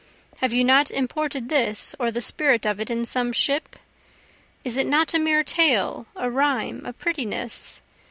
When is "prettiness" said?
6.93-7.83